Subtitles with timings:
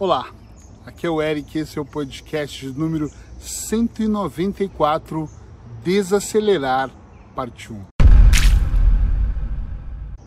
[0.00, 0.32] Olá,
[0.86, 5.28] aqui é o Eric, esse é o podcast número 194,
[5.84, 6.90] Desacelerar,
[7.34, 7.84] parte 1.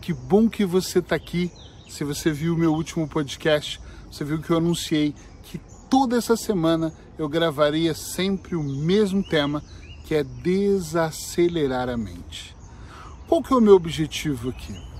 [0.00, 1.50] Que bom que você está aqui.
[1.88, 5.60] Se você viu o meu último podcast, você viu que eu anunciei que
[5.90, 9.60] toda essa semana eu gravaria sempre o mesmo tema,
[10.04, 12.54] que é desacelerar a mente.
[13.26, 14.93] Qual que é o meu objetivo aqui?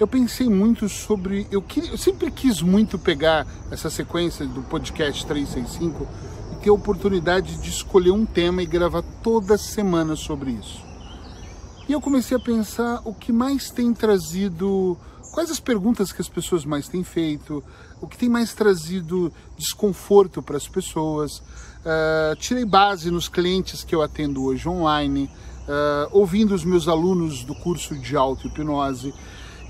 [0.00, 1.46] Eu pensei muito sobre.
[1.50, 6.08] Eu, queria, eu sempre quis muito pegar essa sequência do podcast 365
[6.52, 10.80] e ter a oportunidade de escolher um tema e gravar toda semana sobre isso.
[11.86, 14.96] E eu comecei a pensar o que mais tem trazido.
[15.32, 17.62] Quais as perguntas que as pessoas mais têm feito,
[18.00, 21.40] o que tem mais trazido desconforto para as pessoas.
[21.80, 25.30] Uh, tirei base nos clientes que eu atendo hoje online,
[25.68, 29.14] uh, ouvindo os meus alunos do curso de auto-hipnose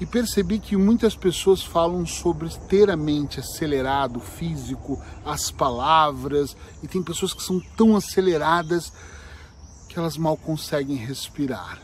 [0.00, 6.88] e percebi que muitas pessoas falam sobre ter a mente acelerado, físico, as palavras, e
[6.88, 8.90] tem pessoas que são tão aceleradas
[9.88, 11.78] que elas mal conseguem respirar.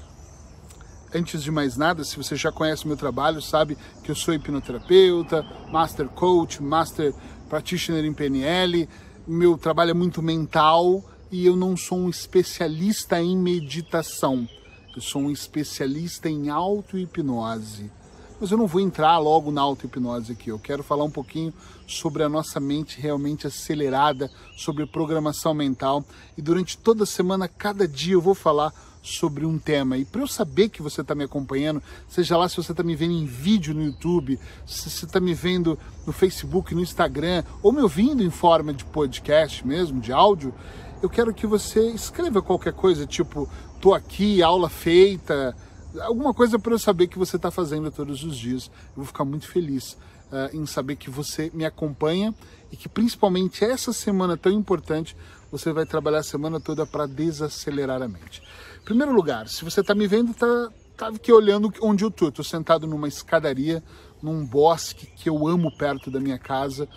[1.14, 5.42] Antes de mais nada, se você já conhece meu trabalho, sabe que eu sou hipnoterapeuta,
[5.70, 7.14] master coach, master
[7.48, 8.88] practitioner em PNL.
[9.26, 14.48] Meu trabalho é muito mental e eu não sou um especialista em meditação.
[14.94, 17.90] Eu sou um especialista em auto-hipnose.
[18.38, 20.50] Mas eu não vou entrar logo na auto-hipnose aqui.
[20.50, 21.54] Eu quero falar um pouquinho
[21.86, 26.04] sobre a nossa mente realmente acelerada, sobre programação mental.
[26.36, 29.96] E durante toda a semana, cada dia, eu vou falar sobre um tema.
[29.96, 32.96] E para eu saber que você está me acompanhando, seja lá se você está me
[32.96, 37.72] vendo em vídeo no YouTube, se você está me vendo no Facebook, no Instagram, ou
[37.72, 40.52] me ouvindo em forma de podcast mesmo, de áudio,
[41.00, 43.48] eu quero que você escreva qualquer coisa, tipo,
[43.80, 45.56] tô aqui, aula feita,
[46.00, 48.70] alguma coisa para eu saber que você está fazendo todos os dias.
[48.88, 49.96] Eu vou ficar muito feliz
[50.30, 52.34] uh, em saber que você me acompanha
[52.70, 55.16] e que principalmente essa semana tão importante
[55.50, 58.42] você vai trabalhar a semana toda para desacelerar a mente.
[58.80, 62.28] Em primeiro lugar, se você está me vendo, está tá aqui olhando onde eu estou.
[62.28, 63.82] Estou sentado numa escadaria,
[64.22, 66.88] num bosque que eu amo perto da minha casa.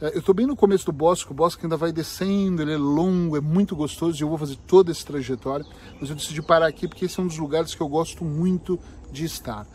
[0.00, 2.76] É, eu estou bem no começo do bosque, o bosque ainda vai descendo, ele é
[2.76, 5.64] longo, é muito gostoso e eu vou fazer toda essa trajetória,
[6.00, 8.78] mas eu decidi parar aqui porque esse é um dos lugares que eu gosto muito
[9.12, 9.66] de estar.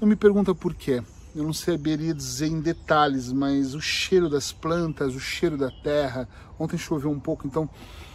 [0.00, 1.02] Não me pergunta por quê,
[1.34, 6.28] eu não saberia dizer em detalhes, mas o cheiro das plantas, o cheiro da terra.
[6.58, 7.68] Ontem choveu um pouco, então,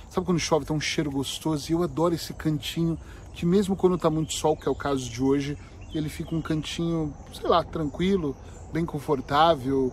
[0.07, 1.72] sabe quando chove tem um cheiro gostoso?
[1.72, 2.97] E eu adoro esse cantinho,
[3.34, 5.57] que mesmo quando está muito sol, que é o caso de hoje,
[5.95, 8.35] ele fica um cantinho, sei lá, tranquilo,
[8.72, 9.91] bem confortável,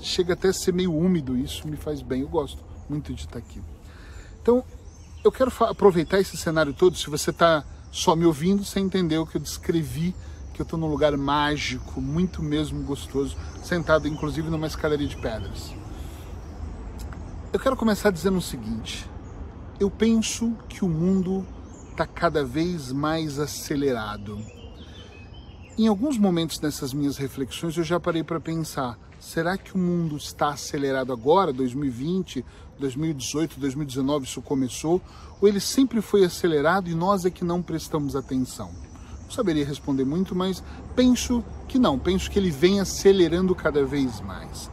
[0.00, 3.38] chega até a ser meio úmido, isso me faz bem, eu gosto muito de estar
[3.38, 3.60] aqui.
[4.42, 4.62] Então,
[5.22, 9.26] eu quero aproveitar esse cenário todo, se você está só me ouvindo, você entendeu o
[9.26, 10.14] que eu descrevi,
[10.52, 15.72] que eu estou num lugar mágico, muito mesmo gostoso, sentado inclusive numa escadaria de pedras.
[17.52, 19.08] Eu quero começar dizendo o seguinte,
[19.78, 21.46] eu penso que o mundo
[21.90, 24.38] está cada vez mais acelerado.
[25.78, 30.18] Em alguns momentos nessas minhas reflexões eu já parei para pensar, Será que o mundo
[30.18, 32.44] está acelerado agora, 2020,
[32.78, 35.00] 2018, 2019, isso começou?
[35.40, 38.70] Ou ele sempre foi acelerado e nós é que não prestamos atenção?
[39.22, 40.62] Não saberia responder muito, mas
[40.94, 44.70] penso que não, penso que ele vem acelerando cada vez mais.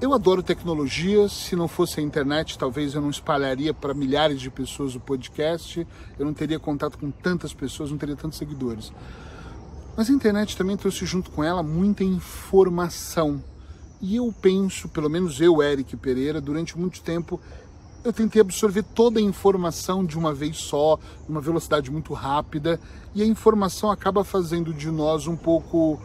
[0.00, 4.50] Eu adoro tecnologia, se não fosse a internet, talvez eu não espalharia para milhares de
[4.50, 5.84] pessoas o podcast,
[6.16, 8.92] eu não teria contato com tantas pessoas, não teria tantos seguidores.
[9.96, 13.42] Mas a internet também trouxe junto com ela muita informação
[14.04, 17.40] e eu penso, pelo menos eu, Eric Pereira, durante muito tempo
[18.04, 22.78] eu tentei absorver toda a informação de uma vez só, numa velocidade muito rápida,
[23.14, 25.98] e a informação acaba fazendo de nós um pouco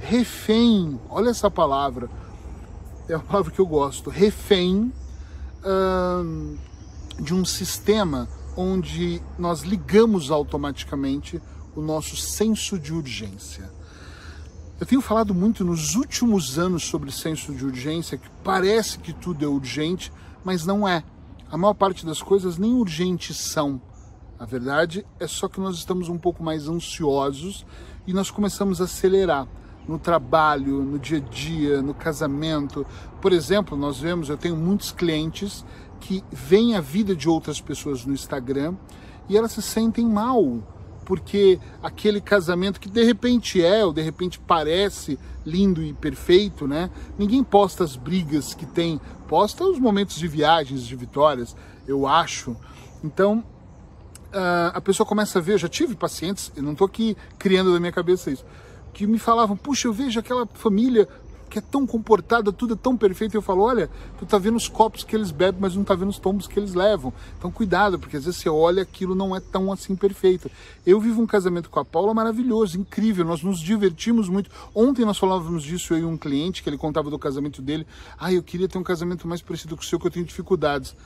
[0.00, 2.10] refém, olha essa palavra,
[3.08, 4.92] é a palavra que eu gosto, refém
[5.64, 6.56] hum,
[7.20, 11.40] de um sistema onde nós ligamos automaticamente
[11.76, 13.70] o nosso senso de urgência.
[14.80, 19.44] Eu tenho falado muito nos últimos anos sobre senso de urgência, que parece que tudo
[19.44, 20.12] é urgente,
[20.44, 21.04] mas não é.
[21.48, 23.80] A maior parte das coisas nem urgentes são.
[24.36, 27.64] A verdade é só que nós estamos um pouco mais ansiosos
[28.04, 29.46] e nós começamos a acelerar
[29.86, 32.84] no trabalho, no dia a dia, no casamento.
[33.20, 35.64] Por exemplo, nós vemos, eu tenho muitos clientes
[36.00, 38.74] que veem a vida de outras pessoas no Instagram
[39.28, 40.60] e elas se sentem mal
[41.04, 46.90] porque aquele casamento que de repente é, ou de repente parece lindo e perfeito, né?
[47.18, 51.54] Ninguém posta as brigas que tem, posta os momentos de viagens, de vitórias,
[51.86, 52.56] eu acho.
[53.02, 53.44] Então,
[54.72, 57.78] a pessoa começa a ver, eu já tive pacientes, eu não estou aqui criando da
[57.78, 58.44] minha cabeça isso,
[58.92, 61.08] que me falavam, puxa, eu vejo aquela família
[61.54, 63.36] que é tão comportada, tudo é tão perfeito.
[63.36, 66.08] Eu falo, olha, tu tá vendo os copos que eles bebem, mas não tá vendo
[66.08, 67.12] os tombos que eles levam.
[67.38, 70.50] Então cuidado, porque às vezes você olha aquilo não é tão assim perfeito.
[70.84, 74.50] Eu vivo um casamento com a Paula maravilhoso, incrível, nós nos divertimos muito.
[74.74, 77.86] Ontem nós falávamos disso, eu e um cliente, que ele contava do casamento dele.
[78.18, 80.96] Ah, eu queria ter um casamento mais parecido com o seu, que eu tenho dificuldades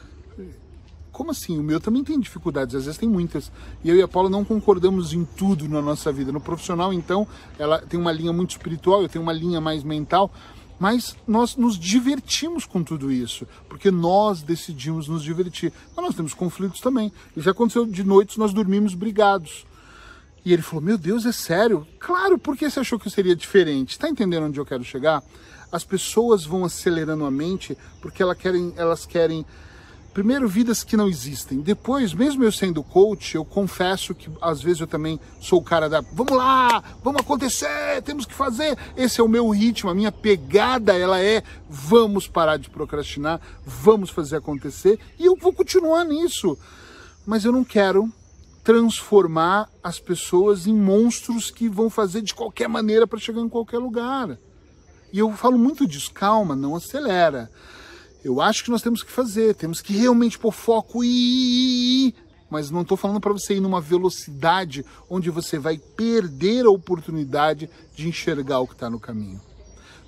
[1.19, 1.59] como assim?
[1.59, 3.50] O meu também tem dificuldades, às vezes tem muitas.
[3.82, 6.31] E eu e a Paula não concordamos em tudo na nossa vida.
[6.31, 7.26] No profissional, então,
[7.59, 10.31] ela tem uma linha muito espiritual, eu tenho uma linha mais mental,
[10.79, 15.73] mas nós nos divertimos com tudo isso, porque nós decidimos nos divertir.
[15.97, 17.12] Mas nós temos conflitos também.
[17.37, 19.67] E já aconteceu de noites nós dormimos brigados.
[20.44, 21.85] E ele falou: Meu Deus, é sério?
[21.99, 23.91] Claro, por que você achou que seria diferente?
[23.91, 25.21] Está entendendo onde eu quero chegar?
[25.73, 29.44] As pessoas vão acelerando a mente porque elas querem, elas querem
[30.13, 31.61] Primeiro, vidas que não existem.
[31.61, 35.89] Depois, mesmo eu sendo coach, eu confesso que às vezes eu também sou o cara
[35.89, 38.77] da vamos lá, vamos acontecer, temos que fazer.
[38.97, 44.11] Esse é o meu ritmo, a minha pegada ela é vamos parar de procrastinar, vamos
[44.11, 46.59] fazer acontecer e eu vou continuar nisso.
[47.25, 48.13] Mas eu não quero
[48.65, 53.79] transformar as pessoas em monstros que vão fazer de qualquer maneira para chegar em qualquer
[53.79, 54.37] lugar.
[55.13, 57.51] E eu falo muito disso, calma, não acelera.
[58.25, 62.15] Eu acho que nós temos que fazer, temos que realmente pôr foco e
[62.50, 67.69] mas não estou falando para você ir numa velocidade onde você vai perder a oportunidade
[67.94, 69.41] de enxergar o que está no caminho.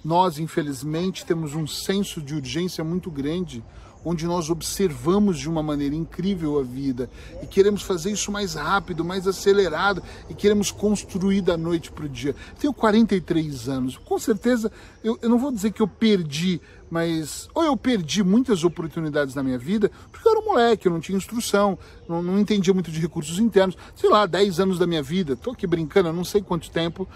[0.02, 3.62] Nós, infelizmente, temos um senso de urgência muito grande
[4.04, 7.10] onde nós observamos de uma maneira incrível a vida
[7.42, 12.08] e queremos fazer isso mais rápido, mais acelerado e queremos construir da noite para o
[12.08, 12.34] dia.
[12.58, 14.70] Tenho 43 anos, com certeza
[15.02, 16.60] eu, eu não vou dizer que eu perdi,
[16.90, 20.92] mas ou eu perdi muitas oportunidades na minha vida porque eu era um moleque, eu
[20.92, 24.86] não tinha instrução, não, não entendia muito de recursos internos, sei lá, 10 anos da
[24.86, 27.08] minha vida, estou aqui brincando, eu não sei quanto tempo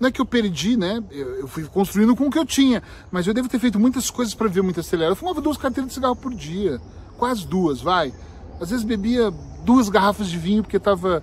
[0.00, 1.02] não é que eu perdi, né?
[1.10, 4.34] Eu fui construindo com o que eu tinha, mas eu devo ter feito muitas coisas
[4.34, 5.12] para ver muito acelerado.
[5.12, 6.80] Eu fumava duas carteiras de cigarro por dia,
[7.16, 8.12] quase duas, vai.
[8.60, 9.32] Às vezes bebia
[9.64, 11.22] duas garrafas de vinho porque estava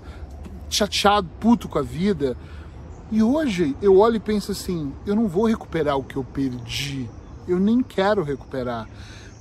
[0.69, 2.37] chateado, puto com a vida.
[3.11, 7.09] E hoje eu olho e penso assim: eu não vou recuperar o que eu perdi,
[7.47, 8.87] eu nem quero recuperar.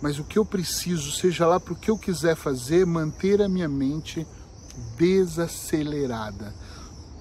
[0.03, 3.49] Mas o que eu preciso, seja lá para o que eu quiser fazer, manter a
[3.49, 4.27] minha mente
[4.99, 6.55] desacelerada.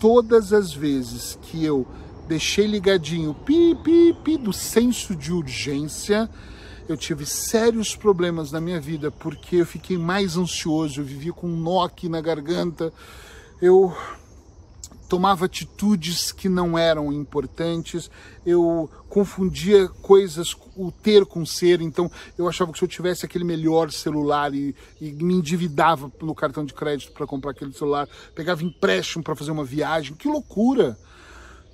[0.03, 1.87] Todas as vezes que eu
[2.27, 6.29] deixei ligadinho pi, pi, pi do senso de urgência.
[6.89, 11.47] Eu tive sérios problemas na minha vida porque eu fiquei mais ansioso, eu vivia com
[11.47, 12.91] um nó aqui na garganta,
[13.61, 13.95] eu
[15.13, 18.09] tomava atitudes que não eram importantes,
[18.43, 23.43] eu confundia coisas, o ter com ser, então eu achava que se eu tivesse aquele
[23.43, 28.63] melhor celular e, e me endividava no cartão de crédito para comprar aquele celular, pegava
[28.63, 30.97] empréstimo para fazer uma viagem, que loucura!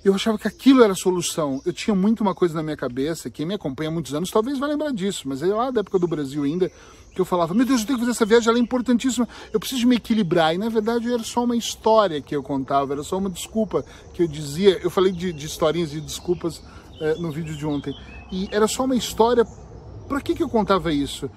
[0.04, 1.60] Eu achava que aquilo era a solução.
[1.64, 4.58] Eu tinha muito uma coisa na minha cabeça, quem me acompanha há muitos anos talvez
[4.58, 6.70] vai lembrar disso, mas é lá da época do Brasil ainda,
[7.14, 9.58] que eu falava, meu Deus, eu tenho que fazer essa viagem, ela é importantíssima, eu
[9.58, 10.54] preciso me equilibrar.
[10.54, 13.84] E na verdade era só uma história que eu contava, era só uma desculpa
[14.14, 14.78] que eu dizia.
[14.82, 16.62] Eu falei de, de historinhas e desculpas
[17.00, 17.94] é, no vídeo de ontem.
[18.30, 19.44] E era só uma história.
[20.08, 21.30] Para que, que eu contava isso?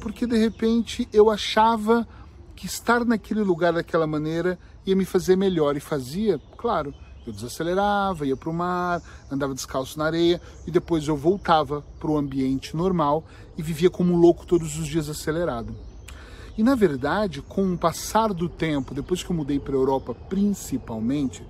[0.00, 2.06] Porque de repente eu achava
[2.54, 5.76] que estar naquele lugar daquela maneira ia me fazer melhor.
[5.76, 6.94] E fazia, claro
[7.30, 12.10] eu desacelerava, ia para o mar, andava descalço na areia e depois eu voltava para
[12.10, 13.24] o ambiente normal
[13.56, 15.74] e vivia como um louco todos os dias acelerado.
[16.56, 20.14] E na verdade, com o passar do tempo, depois que eu mudei para a Europa
[20.28, 21.42] principalmente,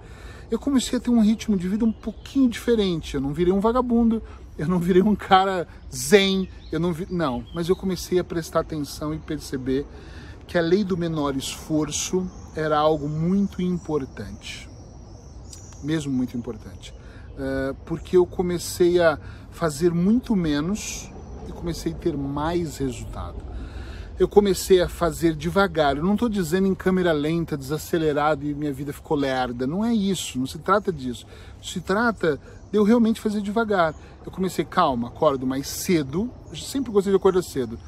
[0.51, 3.15] eu comecei a ter um ritmo de vida um pouquinho diferente.
[3.15, 4.23] Eu não virei um vagabundo,
[4.59, 7.07] eu não virei um cara zen, eu não vi...
[7.11, 9.87] não, mas eu comecei a prestar atenção e perceber
[10.47, 14.66] que a lei do menor esforço era algo muito importante
[15.83, 16.95] mesmo muito importante.
[17.33, 19.19] Uh, porque eu comecei a
[19.51, 21.11] fazer muito menos
[21.49, 23.37] e comecei a ter mais resultado.
[24.19, 25.99] Eu comecei a fazer devagar.
[25.99, 29.67] Eu não estou dizendo em câmera lenta, desacelerado e minha vida ficou lerda.
[29.67, 31.27] Não é isso, não se trata disso.
[31.63, 32.41] Se trata
[32.73, 33.95] de eu realmente fazer devagar.
[34.25, 36.31] Eu comecei, calma, acordo mais cedo.
[36.49, 37.79] Eu sempre gostei de acordar cedo.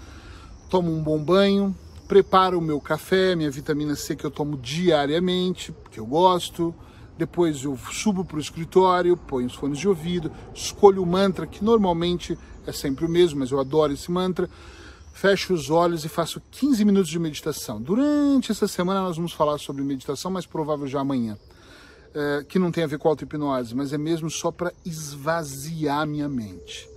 [0.68, 1.74] Tomo um bom banho,
[2.06, 6.74] preparo o meu café, minha vitamina C que eu tomo diariamente, porque eu gosto
[7.18, 11.64] depois eu subo para o escritório, ponho os fones de ouvido, escolho o mantra, que
[11.64, 14.48] normalmente é sempre o mesmo, mas eu adoro esse mantra.
[15.12, 17.82] Fecho os olhos e faço 15 minutos de meditação.
[17.82, 21.36] Durante essa semana nós vamos falar sobre meditação, mas provável já amanhã.
[22.14, 26.28] É, que não tem a ver com auto-hipnose, mas é mesmo só para esvaziar minha
[26.28, 26.88] mente.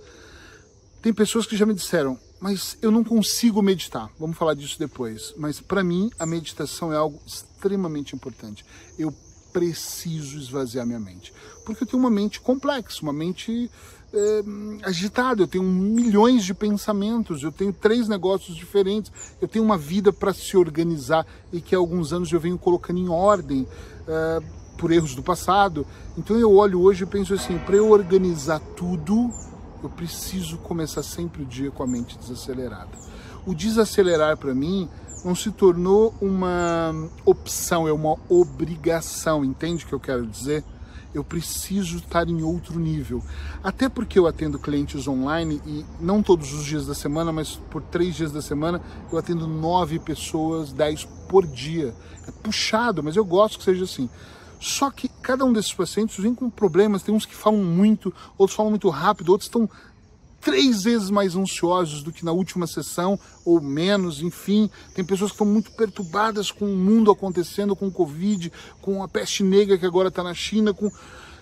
[1.02, 4.08] Tem pessoas que já me disseram, mas eu não consigo meditar.
[4.20, 5.34] Vamos falar disso depois.
[5.36, 8.64] Mas para mim, a meditação é algo extremamente importante.
[8.96, 9.12] Eu
[9.52, 11.32] preciso esvaziar minha mente.
[11.64, 13.70] Porque eu tenho uma mente complexa, uma mente
[14.12, 14.42] é,
[14.82, 20.12] agitado, eu tenho milhões de pensamentos, eu tenho três negócios diferentes, eu tenho uma vida
[20.12, 23.66] para se organizar e que há alguns anos eu venho colocando em ordem
[24.06, 24.42] é,
[24.76, 25.86] por erros do passado.
[26.16, 29.30] Então eu olho hoje e penso assim: para eu organizar tudo,
[29.82, 32.90] eu preciso começar sempre o dia com a mente desacelerada.
[33.46, 34.88] O desacelerar para mim
[35.24, 40.64] não se tornou uma opção, é uma obrigação, entende o que eu quero dizer?
[41.14, 43.22] eu preciso estar em outro nível.
[43.62, 47.82] Até porque eu atendo clientes online e não todos os dias da semana, mas por
[47.82, 51.94] três dias da semana eu atendo nove pessoas, dez por dia.
[52.26, 54.08] É puxado, mas eu gosto que seja assim.
[54.58, 58.56] Só que cada um desses pacientes vem com problemas, tem uns que falam muito, outros
[58.56, 59.68] falam muito rápido, outros estão
[60.42, 64.68] três vezes mais ansiosos do que na última sessão, ou menos, enfim.
[64.92, 69.08] Tem pessoas que estão muito perturbadas com o mundo acontecendo, com o Covid, com a
[69.08, 70.74] peste negra que agora está na China.
[70.74, 70.90] Com...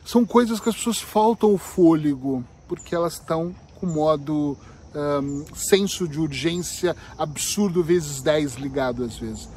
[0.05, 4.57] São coisas que as pessoas faltam o fôlego, porque elas estão com modo
[4.95, 9.49] um, senso de urgência absurdo, vezes 10 ligado às vezes.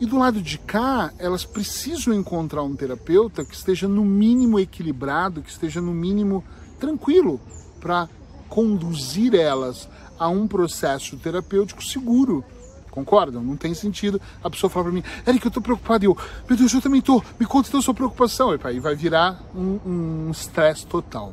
[0.00, 5.42] E do lado de cá, elas precisam encontrar um terapeuta que esteja no mínimo equilibrado,
[5.42, 6.44] que esteja no mínimo
[6.78, 7.40] tranquilo
[7.80, 8.08] para
[8.48, 9.88] conduzir elas
[10.18, 12.44] a um processo terapêutico seguro.
[12.90, 13.42] Concordam?
[13.42, 16.04] Não tem sentido a pessoa falar para mim, Eric, eu tô preocupado.
[16.04, 16.16] E eu,
[16.48, 17.22] meu Deus, eu também tô.
[17.38, 18.52] Me conta então sua preocupação.
[18.52, 21.32] E aí vai virar um estresse um total.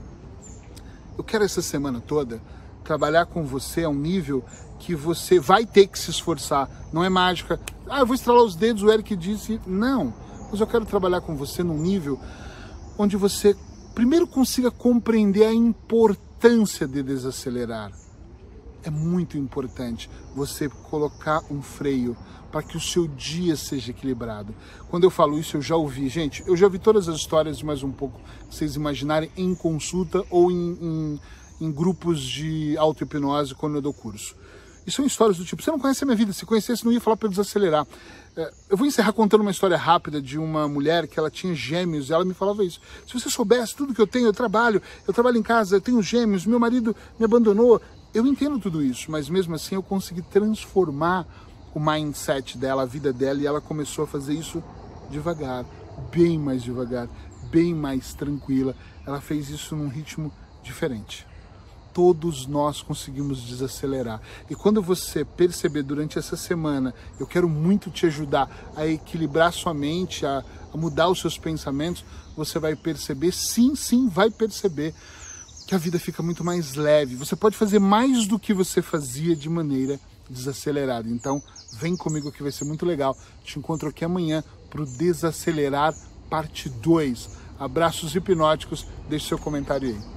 [1.18, 2.42] Eu quero essa semana toda
[2.84, 4.44] trabalhar com você a um nível
[4.78, 6.70] que você vai ter que se esforçar.
[6.94, 7.60] Não é mágica.
[7.90, 9.60] Ah, eu vou estralar os dedos, o Eric disse.
[9.66, 10.14] Não.
[10.52, 12.20] Mas eu quero trabalhar com você num nível
[12.98, 13.56] onde você
[13.96, 17.92] primeiro consiga compreender a importância importância de desacelerar.
[18.84, 22.16] É muito importante você colocar um freio
[22.52, 24.54] para que o seu dia seja equilibrado.
[24.88, 27.82] Quando eu falo isso, eu já ouvi, gente, eu já ouvi todas as histórias mais
[27.82, 31.20] um pouco, vocês imaginarem, em consulta ou em, em,
[31.62, 34.36] em grupos de auto-hipnose quando eu dou curso.
[34.86, 37.02] E são histórias do tipo, você não conhece a minha vida, se conhecesse não ia
[37.02, 37.88] falar para eu desacelerar.
[38.36, 42.10] É, eu vou encerrar contando uma história rápida de uma mulher que ela tinha gêmeos
[42.10, 42.80] e ela me falava isso.
[43.08, 46.02] Se você soubesse tudo que eu tenho, eu trabalho, eu trabalho em casa, eu tenho
[46.04, 47.82] gêmeos, meu marido me abandonou.
[48.14, 51.26] Eu entendo tudo isso, mas mesmo assim eu consegui transformar
[51.74, 54.64] o mindset dela, a vida dela, e ela começou a fazer isso
[55.10, 55.66] devagar,
[56.12, 57.10] bem mais devagar,
[57.50, 58.76] bem mais tranquila.
[59.06, 60.32] Ela fez isso num ritmo
[60.64, 61.26] diferente
[61.96, 64.22] todos nós conseguimos desacelerar.
[64.50, 69.74] E quando você perceber durante essa semana, eu quero muito te ajudar a equilibrar sua
[69.74, 72.04] mente, a, a mudar os seus pensamentos,
[72.36, 74.94] você vai perceber, sim, sim, vai perceber
[75.66, 77.16] que a vida fica muito mais leve.
[77.16, 79.98] Você pode fazer mais do que você fazia de maneira
[80.30, 81.08] desacelerada.
[81.08, 81.42] Então,
[81.80, 83.18] vem comigo que vai ser muito legal.
[83.42, 85.96] Te encontro aqui amanhã para o Desacelerar
[86.30, 87.30] Parte 2.
[87.58, 88.86] Abraços hipnóticos.
[89.08, 90.15] Deixe seu comentário aí.